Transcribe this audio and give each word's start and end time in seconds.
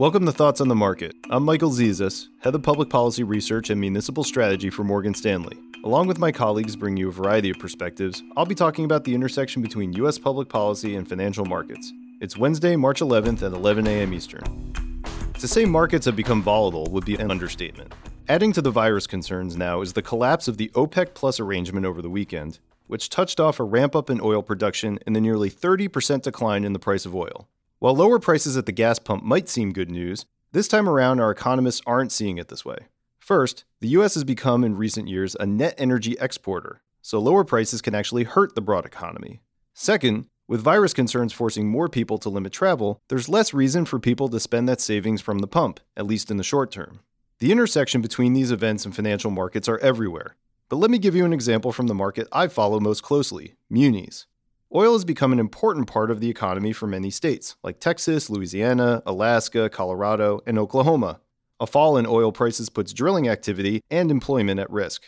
Welcome 0.00 0.24
to 0.24 0.32
Thoughts 0.32 0.62
on 0.62 0.68
the 0.68 0.74
Market. 0.74 1.14
I'm 1.28 1.44
Michael 1.44 1.70
Zezas, 1.70 2.28
Head 2.38 2.54
of 2.54 2.62
Public 2.62 2.88
Policy 2.88 3.22
Research 3.22 3.68
and 3.68 3.78
Municipal 3.78 4.24
Strategy 4.24 4.70
for 4.70 4.82
Morgan 4.82 5.12
Stanley. 5.12 5.58
Along 5.84 6.06
with 6.06 6.18
my 6.18 6.32
colleagues 6.32 6.74
bring 6.74 6.96
you 6.96 7.10
a 7.10 7.12
variety 7.12 7.50
of 7.50 7.58
perspectives, 7.58 8.22
I'll 8.34 8.46
be 8.46 8.54
talking 8.54 8.86
about 8.86 9.04
the 9.04 9.14
intersection 9.14 9.60
between 9.60 9.92
U.S. 9.92 10.16
public 10.18 10.48
policy 10.48 10.96
and 10.96 11.06
financial 11.06 11.44
markets. 11.44 11.92
It's 12.22 12.34
Wednesday, 12.34 12.76
March 12.76 13.00
11th 13.00 13.42
at 13.42 13.52
11 13.52 13.86
a.m. 13.86 14.14
Eastern. 14.14 14.72
To 15.34 15.46
say 15.46 15.66
markets 15.66 16.06
have 16.06 16.16
become 16.16 16.42
volatile 16.42 16.86
would 16.86 17.04
be 17.04 17.16
an 17.16 17.30
understatement. 17.30 17.92
Adding 18.26 18.54
to 18.54 18.62
the 18.62 18.70
virus 18.70 19.06
concerns 19.06 19.54
now 19.54 19.82
is 19.82 19.92
the 19.92 20.00
collapse 20.00 20.48
of 20.48 20.56
the 20.56 20.70
OPEC 20.70 21.12
Plus 21.12 21.38
arrangement 21.38 21.84
over 21.84 22.00
the 22.00 22.08
weekend, 22.08 22.58
which 22.86 23.10
touched 23.10 23.38
off 23.38 23.60
a 23.60 23.64
ramp 23.64 23.94
up 23.94 24.08
in 24.08 24.22
oil 24.22 24.42
production 24.42 24.98
and 25.04 25.14
the 25.14 25.20
nearly 25.20 25.50
30% 25.50 26.22
decline 26.22 26.64
in 26.64 26.72
the 26.72 26.78
price 26.78 27.04
of 27.04 27.14
oil. 27.14 27.50
While 27.80 27.96
lower 27.96 28.18
prices 28.18 28.58
at 28.58 28.66
the 28.66 28.72
gas 28.72 28.98
pump 28.98 29.22
might 29.22 29.48
seem 29.48 29.72
good 29.72 29.90
news, 29.90 30.26
this 30.52 30.68
time 30.68 30.86
around 30.86 31.18
our 31.18 31.30
economists 31.30 31.80
aren't 31.86 32.12
seeing 32.12 32.36
it 32.36 32.48
this 32.48 32.62
way. 32.62 32.76
First, 33.18 33.64
the 33.80 33.88
US 33.88 34.12
has 34.12 34.22
become 34.22 34.64
in 34.64 34.76
recent 34.76 35.08
years 35.08 35.34
a 35.40 35.46
net 35.46 35.76
energy 35.78 36.14
exporter, 36.20 36.82
so 37.00 37.18
lower 37.18 37.42
prices 37.42 37.80
can 37.80 37.94
actually 37.94 38.24
hurt 38.24 38.54
the 38.54 38.60
broad 38.60 38.84
economy. 38.84 39.40
Second, 39.72 40.26
with 40.46 40.60
virus 40.60 40.92
concerns 40.92 41.32
forcing 41.32 41.70
more 41.70 41.88
people 41.88 42.18
to 42.18 42.28
limit 42.28 42.52
travel, 42.52 43.00
there's 43.08 43.30
less 43.30 43.54
reason 43.54 43.86
for 43.86 43.98
people 43.98 44.28
to 44.28 44.38
spend 44.38 44.68
that 44.68 44.82
savings 44.82 45.22
from 45.22 45.38
the 45.38 45.48
pump, 45.48 45.80
at 45.96 46.06
least 46.06 46.30
in 46.30 46.36
the 46.36 46.44
short 46.44 46.70
term. 46.70 47.00
The 47.38 47.50
intersection 47.50 48.02
between 48.02 48.34
these 48.34 48.50
events 48.50 48.84
and 48.84 48.94
financial 48.94 49.30
markets 49.30 49.70
are 49.70 49.78
everywhere. 49.78 50.36
But 50.68 50.76
let 50.76 50.90
me 50.90 50.98
give 50.98 51.14
you 51.14 51.24
an 51.24 51.32
example 51.32 51.72
from 51.72 51.86
the 51.86 51.94
market 51.94 52.28
I 52.30 52.48
follow 52.48 52.78
most 52.78 53.02
closely 53.02 53.54
munis. 53.70 54.26
Oil 54.72 54.92
has 54.92 55.04
become 55.04 55.32
an 55.32 55.40
important 55.40 55.88
part 55.88 56.12
of 56.12 56.20
the 56.20 56.30
economy 56.30 56.72
for 56.72 56.86
many 56.86 57.10
states, 57.10 57.56
like 57.64 57.80
Texas, 57.80 58.30
Louisiana, 58.30 59.02
Alaska, 59.04 59.68
Colorado, 59.68 60.42
and 60.46 60.60
Oklahoma. 60.60 61.18
A 61.58 61.66
fall 61.66 61.96
in 61.96 62.06
oil 62.06 62.30
prices 62.30 62.70
puts 62.70 62.92
drilling 62.92 63.28
activity 63.28 63.82
and 63.90 64.12
employment 64.12 64.60
at 64.60 64.70
risk. 64.70 65.02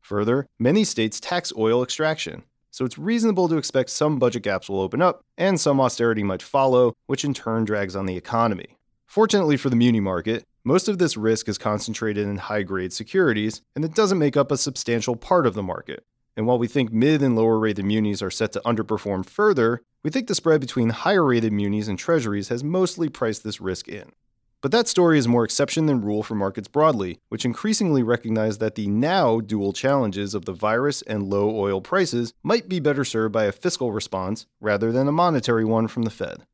Further, 0.00 0.48
many 0.58 0.82
states 0.82 1.20
tax 1.20 1.52
oil 1.56 1.80
extraction, 1.80 2.42
so 2.72 2.84
it's 2.84 2.98
reasonable 2.98 3.48
to 3.48 3.56
expect 3.56 3.90
some 3.90 4.18
budget 4.18 4.42
gaps 4.42 4.68
will 4.68 4.80
open 4.80 5.00
up 5.00 5.22
and 5.38 5.60
some 5.60 5.80
austerity 5.80 6.24
might 6.24 6.42
follow, 6.42 6.92
which 7.06 7.24
in 7.24 7.34
turn 7.34 7.64
drags 7.64 7.94
on 7.94 8.06
the 8.06 8.16
economy. 8.16 8.78
Fortunately 9.06 9.56
for 9.56 9.70
the 9.70 9.76
muni 9.76 10.00
market, 10.00 10.42
most 10.64 10.88
of 10.88 10.98
this 10.98 11.16
risk 11.16 11.48
is 11.48 11.56
concentrated 11.56 12.26
in 12.26 12.36
high 12.36 12.64
grade 12.64 12.92
securities, 12.92 13.62
and 13.76 13.84
it 13.84 13.94
doesn't 13.94 14.18
make 14.18 14.36
up 14.36 14.50
a 14.50 14.56
substantial 14.56 15.14
part 15.14 15.46
of 15.46 15.54
the 15.54 15.62
market. 15.62 16.04
And 16.36 16.46
while 16.46 16.58
we 16.58 16.66
think 16.66 16.92
mid 16.92 17.22
and 17.22 17.36
lower 17.36 17.58
rated 17.58 17.84
munis 17.84 18.22
are 18.22 18.30
set 18.30 18.52
to 18.52 18.62
underperform 18.64 19.24
further, 19.24 19.82
we 20.02 20.10
think 20.10 20.26
the 20.26 20.34
spread 20.34 20.60
between 20.60 20.90
higher 20.90 21.24
rated 21.24 21.52
munis 21.52 21.88
and 21.88 21.98
treasuries 21.98 22.48
has 22.48 22.64
mostly 22.64 23.08
priced 23.08 23.44
this 23.44 23.60
risk 23.60 23.88
in. 23.88 24.12
But 24.60 24.72
that 24.72 24.88
story 24.88 25.18
is 25.18 25.28
more 25.28 25.44
exception 25.44 25.84
than 25.86 26.00
rule 26.00 26.22
for 26.22 26.34
markets 26.34 26.68
broadly, 26.68 27.20
which 27.28 27.44
increasingly 27.44 28.02
recognize 28.02 28.58
that 28.58 28.76
the 28.76 28.86
now 28.86 29.40
dual 29.40 29.74
challenges 29.74 30.34
of 30.34 30.46
the 30.46 30.54
virus 30.54 31.02
and 31.02 31.28
low 31.28 31.54
oil 31.54 31.82
prices 31.82 32.32
might 32.42 32.66
be 32.66 32.80
better 32.80 33.04
served 33.04 33.32
by 33.32 33.44
a 33.44 33.52
fiscal 33.52 33.92
response 33.92 34.46
rather 34.62 34.90
than 34.90 35.06
a 35.06 35.12
monetary 35.12 35.66
one 35.66 35.86
from 35.86 36.04
the 36.04 36.10
Fed. 36.10 36.46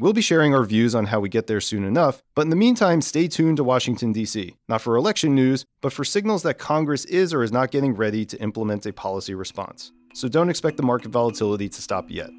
We'll 0.00 0.12
be 0.12 0.22
sharing 0.22 0.52
our 0.56 0.64
views 0.64 0.92
on 0.96 1.06
how 1.06 1.20
we 1.20 1.28
get 1.28 1.46
there 1.46 1.60
soon 1.60 1.84
enough, 1.84 2.20
but 2.34 2.42
in 2.42 2.50
the 2.50 2.56
meantime, 2.56 3.00
stay 3.00 3.28
tuned 3.28 3.58
to 3.58 3.64
Washington, 3.64 4.10
D.C., 4.10 4.56
not 4.68 4.80
for 4.80 4.96
election 4.96 5.36
news, 5.36 5.64
but 5.80 5.92
for 5.92 6.02
signals 6.02 6.42
that 6.42 6.58
Congress 6.58 7.04
is 7.04 7.32
or 7.32 7.44
is 7.44 7.52
not 7.52 7.70
getting 7.70 7.94
ready 7.94 8.24
to 8.24 8.36
implement 8.42 8.86
a 8.86 8.92
policy 8.92 9.34
response. 9.34 9.92
So 10.12 10.26
don't 10.26 10.50
expect 10.50 10.78
the 10.78 10.82
market 10.82 11.12
volatility 11.12 11.68
to 11.68 11.80
stop 11.80 12.06
yet. 12.08 12.30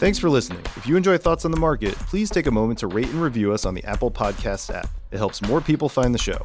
Thanks 0.00 0.18
for 0.18 0.28
listening. 0.28 0.62
If 0.76 0.84
you 0.88 0.96
enjoy 0.96 1.16
Thoughts 1.16 1.44
on 1.44 1.52
the 1.52 1.60
Market, 1.60 1.94
please 1.94 2.28
take 2.28 2.48
a 2.48 2.50
moment 2.50 2.80
to 2.80 2.88
rate 2.88 3.08
and 3.08 3.22
review 3.22 3.52
us 3.52 3.64
on 3.66 3.74
the 3.74 3.84
Apple 3.84 4.10
Podcasts 4.10 4.74
app. 4.74 4.88
It 5.12 5.18
helps 5.18 5.42
more 5.42 5.60
people 5.60 5.88
find 5.88 6.12
the 6.12 6.18
show. 6.18 6.44